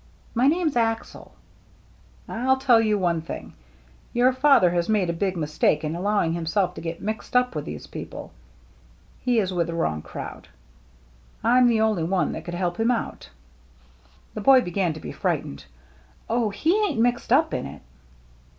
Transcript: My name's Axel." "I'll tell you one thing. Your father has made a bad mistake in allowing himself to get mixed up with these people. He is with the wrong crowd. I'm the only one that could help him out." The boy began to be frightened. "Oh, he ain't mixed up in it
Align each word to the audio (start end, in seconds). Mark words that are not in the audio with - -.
My 0.33 0.47
name's 0.47 0.75
Axel." 0.75 1.31
"I'll 2.27 2.57
tell 2.57 2.81
you 2.81 2.97
one 2.97 3.21
thing. 3.21 3.53
Your 4.13 4.33
father 4.33 4.71
has 4.71 4.89
made 4.89 5.11
a 5.11 5.13
bad 5.13 5.37
mistake 5.37 5.83
in 5.83 5.95
allowing 5.95 6.33
himself 6.33 6.73
to 6.73 6.81
get 6.81 7.03
mixed 7.03 7.35
up 7.35 7.53
with 7.53 7.65
these 7.65 7.85
people. 7.85 8.31
He 9.23 9.37
is 9.37 9.53
with 9.53 9.67
the 9.67 9.75
wrong 9.75 10.01
crowd. 10.01 10.47
I'm 11.43 11.67
the 11.67 11.81
only 11.81 12.01
one 12.03 12.31
that 12.31 12.45
could 12.45 12.55
help 12.55 12.79
him 12.79 12.89
out." 12.89 13.29
The 14.33 14.41
boy 14.41 14.61
began 14.61 14.91
to 14.93 14.99
be 14.99 15.11
frightened. 15.11 15.65
"Oh, 16.27 16.49
he 16.49 16.75
ain't 16.85 16.99
mixed 16.99 17.31
up 17.31 17.53
in 17.53 17.67
it 17.67 17.83